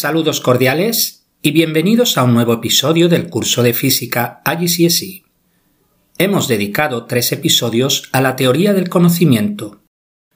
[0.00, 5.24] Saludos cordiales y bienvenidos a un nuevo episodio del curso de física IGCSE.
[6.16, 9.82] Hemos dedicado tres episodios a la teoría del conocimiento.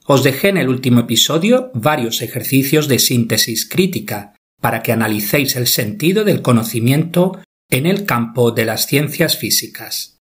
[0.05, 5.66] Os dejé en el último episodio varios ejercicios de síntesis crítica para que analicéis el
[5.66, 7.41] sentido del conocimiento
[7.71, 10.19] en el campo de las ciencias físicas.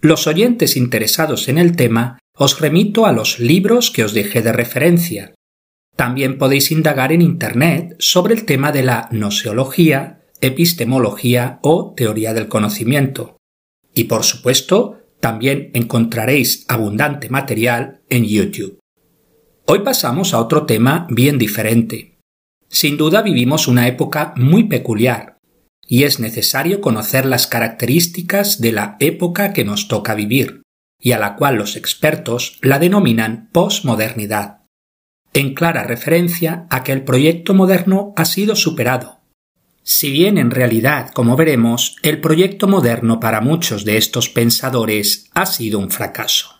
[0.00, 4.52] Los oyentes interesados en el tema os remito a los libros que os dejé de
[4.52, 5.32] referencia.
[5.96, 12.48] También podéis indagar en Internet sobre el tema de la noseología, epistemología o teoría del
[12.48, 13.36] conocimiento.
[13.94, 18.78] Y por supuesto, también encontraréis abundante material en YouTube.
[19.66, 22.18] Hoy pasamos a otro tema bien diferente.
[22.68, 25.38] Sin duda vivimos una época muy peculiar,
[25.86, 30.62] y es necesario conocer las características de la época que nos toca vivir,
[31.00, 34.59] y a la cual los expertos la denominan posmodernidad,
[35.32, 39.20] en clara referencia a que el proyecto moderno ha sido superado.
[39.82, 45.46] Si bien en realidad, como veremos, el proyecto moderno para muchos de estos pensadores ha
[45.46, 46.56] sido un fracaso.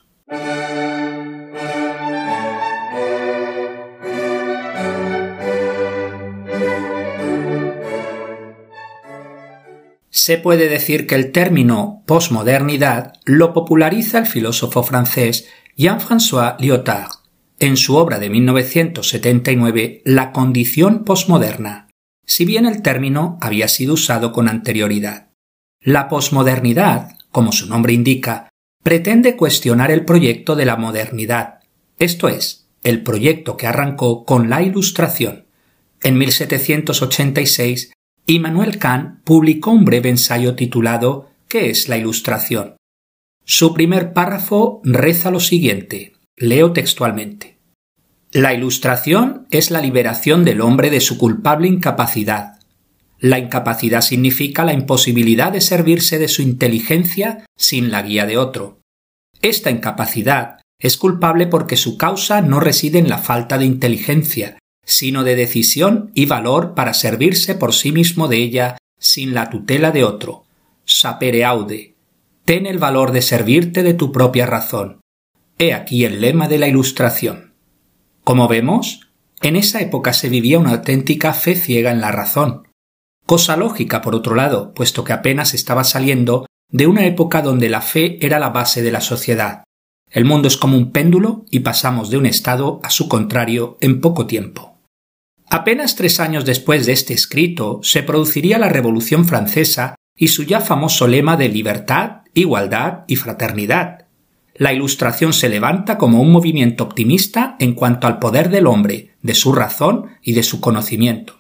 [10.09, 17.20] Se puede decir que el término posmodernidad lo populariza el filósofo francés Jean-François Lyotard
[17.61, 21.89] en su obra de 1979 La condición posmoderna,
[22.27, 25.29] si bien el término había sido usado con anterioridad.
[25.81, 28.49] La posmodernidad, como su nombre indica,
[28.83, 31.61] pretende cuestionar el proyecto de la modernidad,
[31.99, 35.45] esto es, el proyecto que arrancó con la Ilustración.
[36.03, 37.93] En 1786
[38.27, 42.77] Immanuel Kant publicó un breve ensayo titulado ¿Qué es la Ilustración?
[43.45, 46.15] Su primer párrafo reza lo siguiente.
[46.43, 47.59] Leo textualmente.
[48.33, 52.59] La Ilustración es la liberación del hombre de su culpable incapacidad.
[53.19, 58.81] La incapacidad significa la imposibilidad de servirse de su inteligencia sin la guía de otro.
[59.43, 65.25] Esta incapacidad es culpable porque su causa no reside en la falta de inteligencia, sino
[65.25, 70.05] de decisión y valor para servirse por sí mismo de ella sin la tutela de
[70.05, 70.45] otro.
[70.87, 71.97] Sapere aude.
[72.47, 75.01] Ten el valor de servirte de tu propia razón.
[75.63, 77.53] He aquí el lema de la Ilustración.
[78.25, 79.11] Como vemos,
[79.43, 82.67] en esa época se vivía una auténtica fe ciega en la razón.
[83.27, 87.83] Cosa lógica, por otro lado, puesto que apenas estaba saliendo de una época donde la
[87.83, 89.65] fe era la base de la sociedad.
[90.11, 94.01] El mundo es como un péndulo y pasamos de un estado a su contrario en
[94.01, 94.79] poco tiempo.
[95.51, 100.63] Apenas tres años después de este escrito se produciría la Revolución Francesa y su ya
[100.63, 104.07] famoso lema de libertad, igualdad y fraternidad.
[104.61, 109.35] La Ilustración se levanta como un movimiento optimista en cuanto al poder del hombre, de
[109.35, 111.39] su razón y de su conocimiento.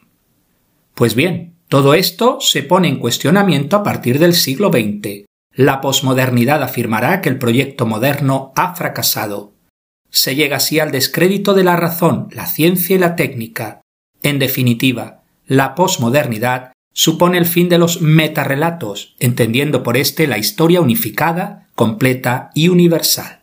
[0.94, 5.26] Pues bien, todo esto se pone en cuestionamiento a partir del siglo XX.
[5.53, 9.53] La posmodernidad afirmará que el proyecto moderno ha fracasado.
[10.09, 13.82] Se llega así al descrédito de la razón, la ciencia y la técnica,
[14.22, 20.80] en definitiva, la posmodernidad supone el fin de los metarrelatos, entendiendo por este la historia
[20.80, 23.41] unificada, completa y universal.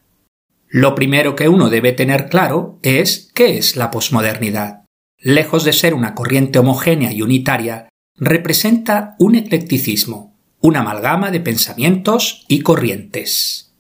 [0.68, 4.86] Lo primero que uno debe tener claro es qué es la posmodernidad.
[5.18, 12.46] Lejos de ser una corriente homogénea y unitaria, representa un eclecticismo, una amalgama de pensamientos
[12.48, 13.74] y corrientes.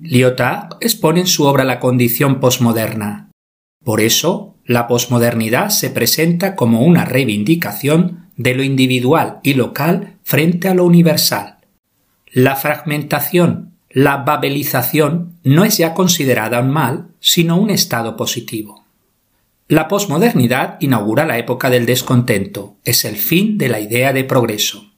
[0.00, 3.26] Lyotard expone en su obra la condición posmoderna.
[3.86, 10.68] Por eso, la posmodernidad se presenta como una reivindicación de lo individual y local frente
[10.68, 11.58] a lo universal.
[12.32, 18.84] La fragmentación, la babelización, no es ya considerada un mal, sino un estado positivo.
[19.68, 24.90] La posmodernidad inaugura la época del descontento, es el fin de la idea de progreso.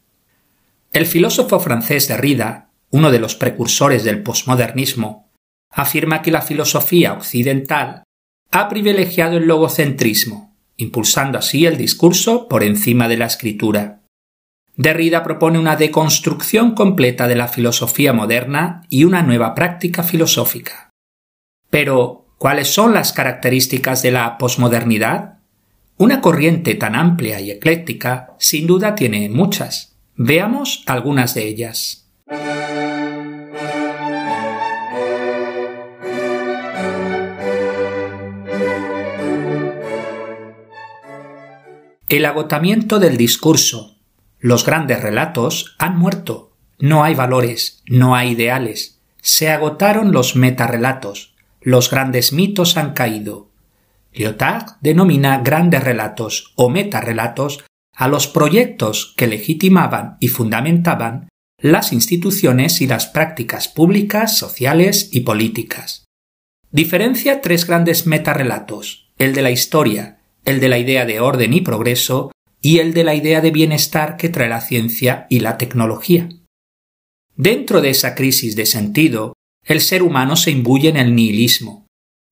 [0.95, 5.29] El filósofo francés Derrida uno de los precursores del posmodernismo,
[5.71, 8.05] afirma que la filosofía occidental
[8.51, 14.01] ha privilegiado el logocentrismo, impulsando así el discurso por encima de la escritura.
[14.77, 20.91] Derrida propone una deconstrucción completa de la filosofía moderna y una nueva práctica filosófica.
[21.69, 25.39] Pero, ¿cuáles son las características de la posmodernidad?
[25.97, 29.97] Una corriente tan amplia y ecléctica sin duda tiene muchas.
[30.15, 32.09] Veamos algunas de ellas.
[42.09, 43.99] El agotamiento del discurso.
[44.39, 46.57] Los grandes relatos han muerto.
[46.79, 49.03] no hay valores, no hay ideales.
[49.21, 53.51] Se agotaron los metarrelatos, los grandes mitos han caído.
[54.15, 57.65] Lyotard denomina grandes relatos o metarrelatos
[57.95, 61.29] a los proyectos que legitimaban y fundamentaban
[61.61, 66.07] las instituciones y las prácticas públicas, sociales y políticas.
[66.71, 71.61] Diferencia tres grandes metarrelatos, el de la historia, el de la idea de orden y
[71.61, 76.29] progreso y el de la idea de bienestar que trae la ciencia y la tecnología.
[77.37, 81.87] Dentro de esa crisis de sentido, el ser humano se imbuye en el nihilismo.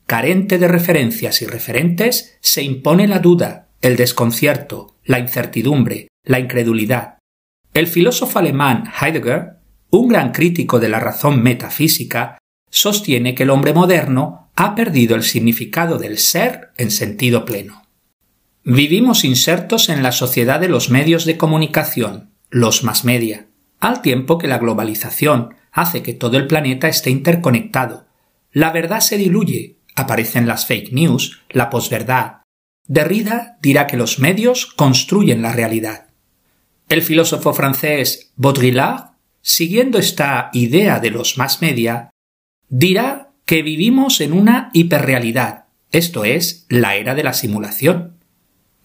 [0.06, 7.18] Carente de referencias y referentes, se impone la duda, el desconcierto, la incertidumbre, la incredulidad.
[7.74, 9.58] El filósofo alemán Heidegger,
[9.90, 12.38] un gran crítico de la razón metafísica,
[12.70, 17.85] sostiene que el hombre moderno ha perdido el significado del ser en sentido pleno.
[18.68, 23.46] Vivimos insertos en la sociedad de los medios de comunicación, los más media,
[23.78, 28.08] al tiempo que la globalización hace que todo el planeta esté interconectado.
[28.50, 32.38] La verdad se diluye, aparecen las fake news, la posverdad.
[32.88, 36.08] Derrida dirá que los medios construyen la realidad.
[36.88, 42.10] El filósofo francés Baudrillard, siguiendo esta idea de los más media,
[42.68, 48.15] dirá que vivimos en una hiperrealidad, esto es, la era de la simulación.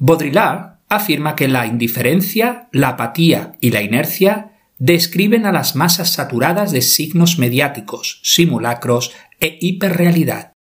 [0.03, 6.71] Baudrillard afirma que la indiferencia, la apatía y la inercia describen a las masas saturadas
[6.71, 10.53] de signos mediáticos, simulacros e hiperrealidad.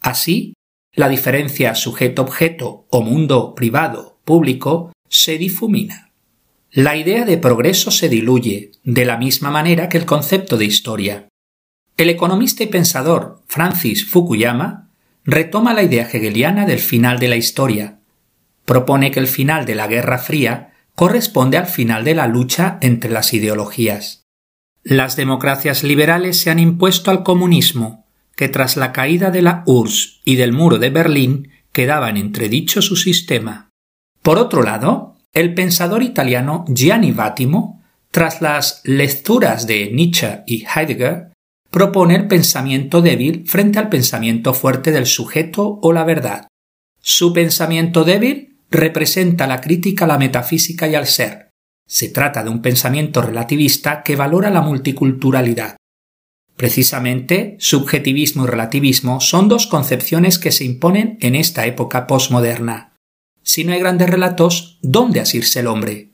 [0.00, 0.54] Así,
[0.94, 6.10] la diferencia sujeto-objeto o mundo privado-público se difumina.
[6.70, 11.28] La idea de progreso se diluye, de la misma manera que el concepto de historia.
[11.98, 14.88] El economista y pensador Francis Fukuyama
[15.24, 17.97] retoma la idea hegeliana del final de la historia,
[18.68, 23.10] propone que el final de la Guerra Fría corresponde al final de la lucha entre
[23.10, 24.26] las ideologías.
[24.84, 28.04] Las democracias liberales se han impuesto al comunismo,
[28.36, 32.82] que tras la caída de la URSS y del muro de Berlín quedaba en entredicho
[32.82, 33.70] su sistema.
[34.22, 41.32] Por otro lado, el pensador italiano Gianni Vattimo, tras las lecturas de Nietzsche y Heidegger,
[41.70, 46.48] propone el pensamiento débil frente al pensamiento fuerte del sujeto o la verdad.
[47.00, 51.50] Su pensamiento débil representa la crítica a la metafísica y al ser.
[51.86, 55.76] Se trata de un pensamiento relativista que valora la multiculturalidad.
[56.56, 62.94] Precisamente, subjetivismo y relativismo son dos concepciones que se imponen en esta época posmoderna.
[63.42, 66.10] Si no hay grandes relatos, ¿dónde asirse el hombre?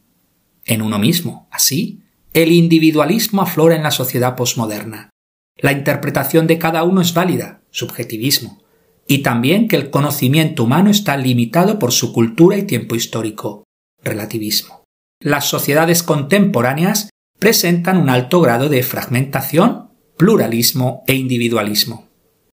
[0.64, 1.48] En uno mismo.
[1.50, 2.02] Así,
[2.34, 5.10] el individualismo aflora en la sociedad posmoderna.
[5.56, 8.63] La interpretación de cada uno es válida, subjetivismo
[9.06, 13.64] y también que el conocimiento humano está limitado por su cultura y tiempo histórico,
[14.02, 14.84] relativismo.
[15.20, 22.08] Las sociedades contemporáneas presentan un alto grado de fragmentación, pluralismo e individualismo.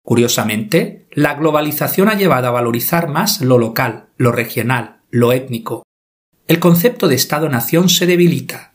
[0.03, 5.83] Curiosamente, la globalización ha llevado a valorizar más lo local, lo regional, lo étnico.
[6.47, 8.73] El concepto de Estado-nación se debilita.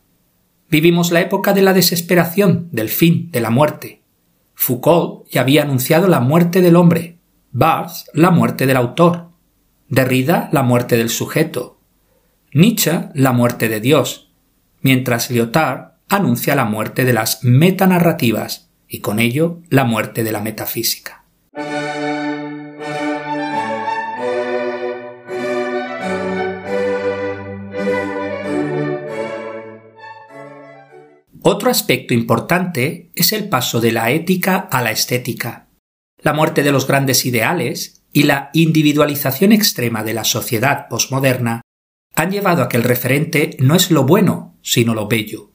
[0.69, 4.01] Vivimos la época de la desesperación, del fin, de la muerte.
[4.53, 7.14] Foucault ya había anunciado la muerte del hombre,
[7.57, 9.29] Barthes, la muerte del autor,
[9.87, 11.79] Derrida, la muerte del sujeto,
[12.53, 14.33] Nietzsche, la muerte de Dios,
[14.81, 20.41] mientras Lyotard anuncia la muerte de las metanarrativas y con ello la muerte de la
[20.41, 21.23] metafísica.
[31.41, 35.64] Otro aspecto importante es el paso de la ética a la estética
[36.25, 41.61] la muerte de los grandes ideales y la individualización extrema de la sociedad posmoderna
[42.15, 45.51] han llevado a que el referente no es lo bueno, sino lo bello.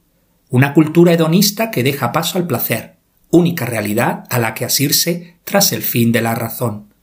[0.49, 2.99] Una cultura hedonista que deja paso al placer,
[3.31, 6.93] única realidad a la que asirse tras el fin de la razón.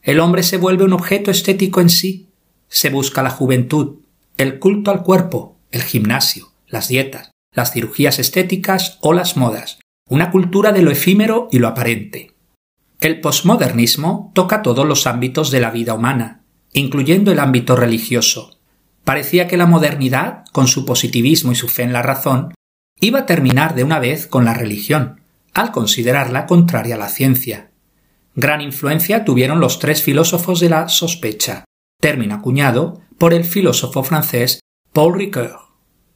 [0.00, 2.30] El hombre se vuelve un objeto estético en sí,
[2.68, 3.98] se busca la juventud,
[4.38, 10.30] el culto al cuerpo, el gimnasio, las dietas, las cirugías estéticas o las modas, una
[10.30, 12.39] cultura de lo efímero y lo aparente.
[13.00, 16.42] El posmodernismo toca todos los ámbitos de la vida humana,
[16.72, 18.58] incluyendo el ámbito religioso.
[19.04, 22.52] Parecía que la modernidad, con su positivismo y su fe en la razón,
[23.00, 25.22] iba a terminar de una vez con la religión,
[25.54, 27.70] al considerarla contraria a la ciencia.
[28.34, 31.64] Gran influencia tuvieron los tres filósofos de la sospecha,
[32.02, 34.60] término acuñado por el filósofo francés
[34.92, 35.58] Paul Ricoeur.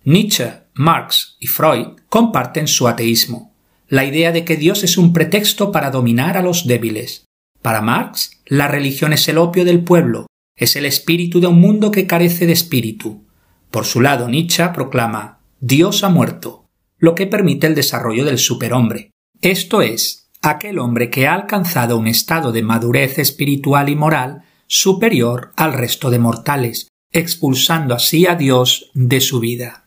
[0.04, 3.53] Nietzsche, Marx y Freud comparten su ateísmo,
[3.94, 7.26] la idea de que Dios es un pretexto para dominar a los débiles.
[7.62, 10.26] Para Marx, la religión es el opio del pueblo,
[10.58, 13.24] es el espíritu de un mundo que carece de espíritu.
[13.70, 16.66] Por su lado, Nietzsche proclama Dios ha muerto.
[16.98, 22.08] lo que permite el desarrollo del superhombre, esto es, aquel hombre que ha alcanzado un
[22.08, 28.90] estado de madurez espiritual y moral superior al resto de mortales, expulsando así a Dios
[28.94, 29.86] de su vida.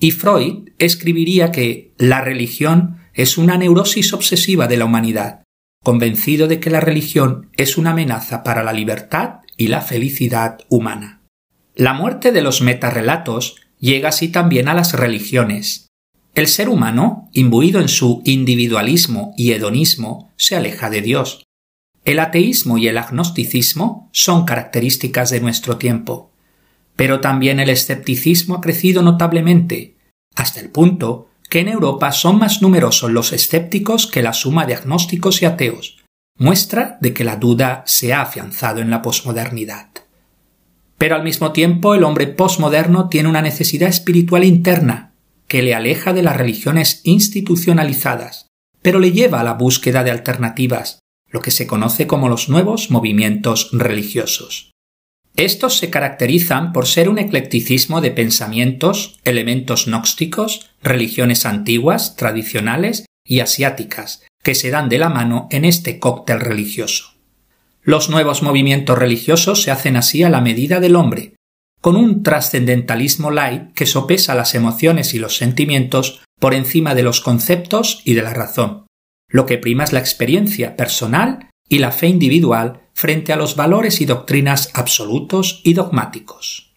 [0.00, 5.42] Y Freud escribiría que la religión es una neurosis obsesiva de la humanidad,
[5.82, 11.22] convencido de que la religión es una amenaza para la libertad y la felicidad humana.
[11.74, 15.88] La muerte de los metarrelatos llega así también a las religiones.
[16.34, 21.44] El ser humano, imbuido en su individualismo y hedonismo, se aleja de Dios.
[22.04, 26.30] El ateísmo y el agnosticismo son características de nuestro tiempo.
[26.96, 29.96] Pero también el escepticismo ha crecido notablemente,
[30.34, 34.74] hasta el punto que en Europa son más numerosos los escépticos que la suma de
[34.76, 35.98] agnósticos y ateos,
[36.38, 39.88] muestra de que la duda se ha afianzado en la posmodernidad.
[40.96, 45.12] Pero al mismo tiempo el hombre posmoderno tiene una necesidad espiritual interna
[45.48, 48.46] que le aleja de las religiones institucionalizadas,
[48.80, 52.90] pero le lleva a la búsqueda de alternativas, lo que se conoce como los nuevos
[52.90, 54.70] movimientos religiosos.
[55.40, 63.40] Estos se caracterizan por ser un eclecticismo de pensamientos, elementos gnósticos, religiones antiguas, tradicionales y
[63.40, 67.14] asiáticas, que se dan de la mano en este cóctel religioso.
[67.80, 71.36] Los nuevos movimientos religiosos se hacen así a la medida del hombre,
[71.80, 77.22] con un trascendentalismo light que sopesa las emociones y los sentimientos por encima de los
[77.22, 78.84] conceptos y de la razón.
[79.30, 84.02] Lo que prima es la experiencia personal y la fe individual frente a los valores
[84.02, 86.70] y doctrinas absolutos y dogmáticos.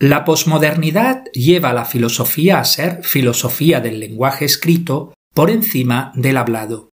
[0.00, 6.38] La posmodernidad lleva a la filosofía a ser filosofía del lenguaje escrito por encima del
[6.38, 6.90] hablado.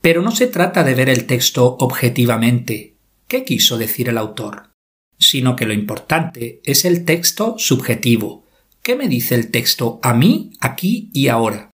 [0.00, 2.94] Pero no se trata de ver el texto objetivamente.
[3.28, 4.70] ¿Qué quiso decir el autor?
[5.18, 8.43] Sino que lo importante es el texto subjetivo,
[8.84, 11.70] ¿Qué me dice el texto a mí, aquí y ahora?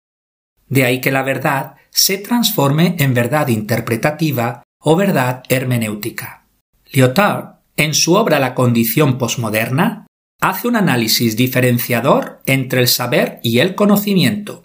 [0.71, 6.47] De ahí que la verdad se transforme en verdad interpretativa o verdad hermenéutica.
[6.91, 10.07] Lyotard, en su obra La condición posmoderna,
[10.41, 14.65] hace un análisis diferenciador entre el saber y el conocimiento.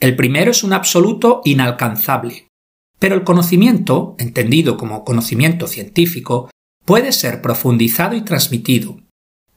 [0.00, 2.48] El primero es un absoluto inalcanzable,
[2.98, 6.50] pero el conocimiento, entendido como conocimiento científico,
[6.84, 9.05] puede ser profundizado y transmitido,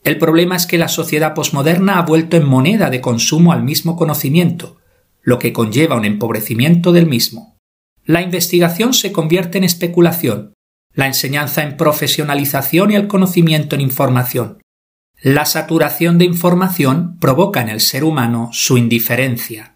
[0.04, 3.96] el problema es que la sociedad posmoderna ha vuelto en moneda de consumo al mismo
[3.96, 4.78] conocimiento,
[5.22, 7.58] lo que conlleva un empobrecimiento del mismo.
[8.06, 10.54] La investigación se convierte en especulación,
[10.94, 14.62] la enseñanza en profesionalización y el conocimiento en información.
[15.22, 19.76] La saturación de información provoca en el ser humano su indiferencia.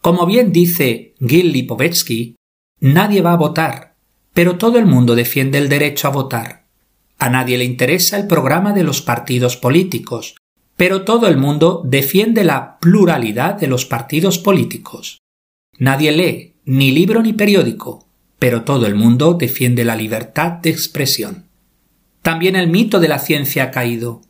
[0.00, 2.36] Como bien dice Gil Lipovetsky,
[2.80, 3.96] nadie va a votar,
[4.32, 6.65] pero todo el mundo defiende el derecho a votar.
[7.18, 10.36] A nadie le interesa el programa de los partidos políticos,
[10.76, 15.22] pero todo el mundo defiende la pluralidad de los partidos políticos.
[15.78, 18.06] Nadie lee ni libro ni periódico,
[18.38, 21.46] pero todo el mundo defiende la libertad de expresión.
[22.22, 24.20] También el mito de la ciencia ha caído.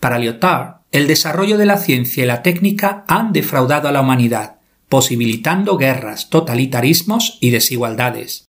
[0.00, 4.56] Para Lyotard, el desarrollo de la ciencia y la técnica han defraudado a la humanidad,
[4.88, 8.46] posibilitando guerras, totalitarismos y desigualdades.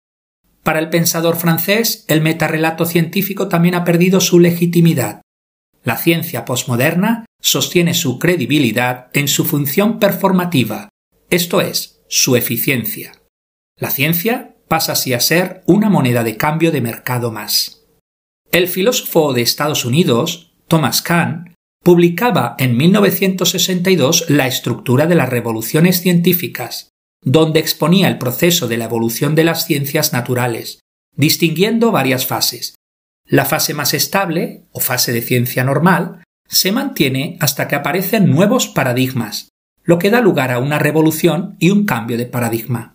[0.66, 5.22] Para el pensador francés, el metarrelato científico también ha perdido su legitimidad.
[5.84, 10.88] La ciencia posmoderna sostiene su credibilidad en su función performativa,
[11.30, 13.12] esto es, su eficiencia.
[13.78, 17.84] La ciencia pasa así a ser una moneda de cambio de mercado más.
[18.50, 21.54] El filósofo de Estados Unidos, Thomas Kahn,
[21.84, 26.90] publicaba en 1962 La estructura de las revoluciones científicas,
[27.26, 30.78] donde exponía el proceso de la evolución de las ciencias naturales,
[31.16, 32.76] distinguiendo varias fases.
[33.26, 38.68] La fase más estable, o fase de ciencia normal, se mantiene hasta que aparecen nuevos
[38.68, 39.48] paradigmas,
[39.82, 42.94] lo que da lugar a una revolución y un cambio de paradigma.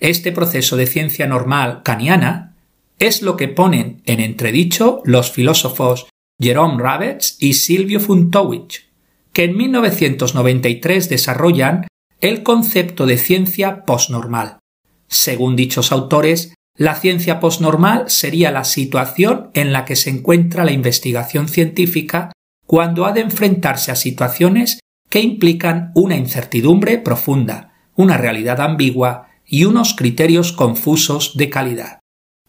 [0.00, 2.56] Este proceso de ciencia normal caniana
[2.98, 6.08] es lo que ponen en entredicho los filósofos
[6.40, 8.86] Jerome Ravetz y Silvio Funtowicz,
[9.32, 11.86] que en 1993 desarrollan
[12.20, 14.58] el concepto de ciencia posnormal.
[15.06, 20.72] Según dichos autores, la ciencia posnormal sería la situación en la que se encuentra la
[20.72, 22.32] investigación científica
[22.66, 29.64] cuando ha de enfrentarse a situaciones que implican una incertidumbre profunda, una realidad ambigua y
[29.64, 32.00] unos criterios confusos de calidad.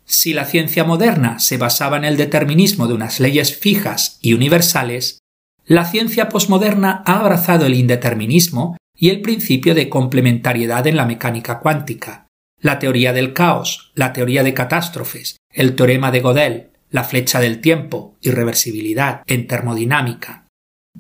[0.06, 5.20] Si la ciencia moderna se basaba en el determinismo de unas leyes fijas y universales,
[5.66, 11.60] la ciencia posmoderna ha abrazado el indeterminismo y el principio de complementariedad en la mecánica
[11.60, 12.28] cuántica,
[12.62, 17.62] la teoría del caos, la teoría de catástrofes, el teorema de Gödel, la flecha del
[17.62, 20.48] tiempo, irreversibilidad en termodinámica,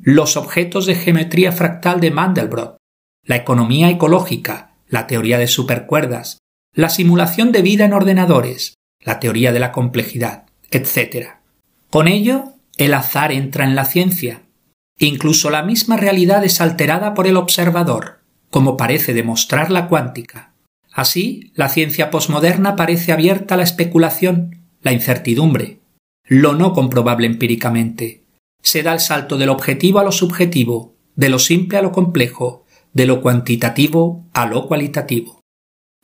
[0.01, 2.77] los objetos de geometría fractal de Mandelbrot,
[3.25, 6.38] la economía ecológica, la teoría de supercuerdas,
[6.74, 11.32] la simulación de vida en ordenadores, la teoría de la complejidad, etc.
[11.89, 14.44] Con ello, el azar entra en la ciencia.
[15.00, 20.53] Incluso la misma realidad es alterada por el observador, como parece demostrar la cuántica.
[20.91, 25.79] Así, la ciencia posmoderna parece abierta a la especulación, la incertidumbre,
[26.25, 28.24] lo no comprobable empíricamente.
[28.62, 32.65] Se da el salto del objetivo a lo subjetivo, de lo simple a lo complejo,
[32.91, 35.39] de lo cuantitativo a lo cualitativo.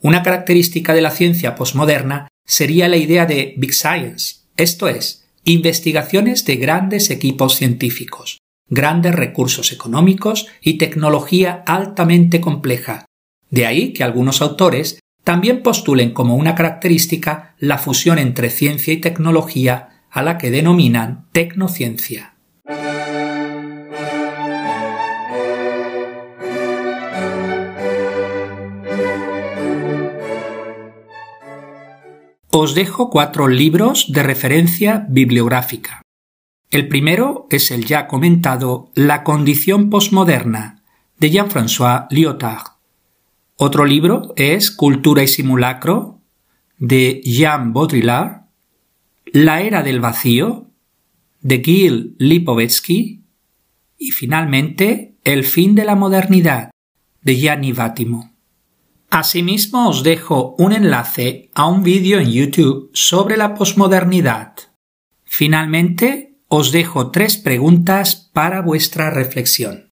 [0.01, 6.45] Una característica de la ciencia posmoderna sería la idea de Big Science, esto es, investigaciones
[6.45, 8.37] de grandes equipos científicos,
[8.69, 13.05] grandes recursos económicos y tecnología altamente compleja.
[13.49, 18.97] De ahí que algunos autores también postulen como una característica la fusión entre ciencia y
[18.97, 22.35] tecnología a la que denominan tecnociencia.
[32.51, 36.04] Os dejo cuatro libros de referencia bibliográfica.
[36.75, 40.83] El primero es el ya comentado La condición posmoderna
[41.17, 42.73] de Jean-François Lyotard.
[43.55, 46.19] Otro libro es Cultura y simulacro
[46.77, 48.47] de Jean Baudrillard.
[49.27, 50.69] La era del vacío
[51.39, 53.23] de Gil Lipovetsky
[53.97, 56.71] y finalmente El fin de la modernidad
[57.21, 58.33] de Gianni Vattimo.
[59.09, 64.55] Asimismo os dejo un enlace a un vídeo en YouTube sobre la posmodernidad.
[65.23, 69.91] Finalmente, os dejo tres preguntas para vuestra reflexión.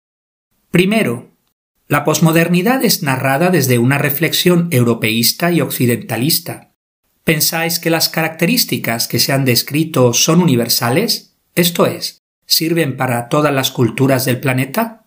[0.72, 1.32] Primero,
[1.88, 6.74] la posmodernidad es narrada desde una reflexión europeísta y occidentalista.
[7.24, 11.36] ¿Pensáis que las características que se han descrito son universales?
[11.56, 15.06] Esto es, ¿sirven para todas las culturas del planeta?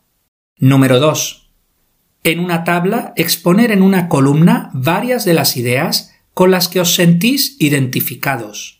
[0.58, 1.46] Número 2
[2.26, 6.94] en una tabla exponer en una columna varias de las ideas con las que os
[6.94, 8.75] sentís identificados.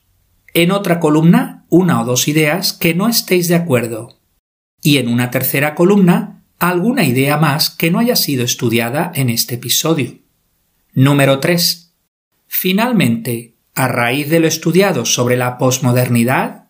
[0.59, 4.21] En otra columna, una o dos ideas que no estéis de acuerdo.
[4.81, 9.57] Y en una tercera columna, alguna idea más que no haya sido estudiada en este
[9.57, 10.15] episodio.
[10.95, 11.93] Número 3.
[12.47, 16.69] Finalmente, a raíz de lo estudiado sobre la posmodernidad,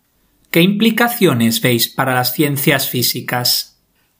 [0.50, 3.78] ¿qué implicaciones veis para las ciencias físicas?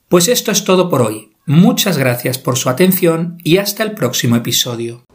[0.09, 1.33] Pues esto es todo por hoy.
[1.45, 5.06] Muchas gracias por su atención y hasta el próximo episodio.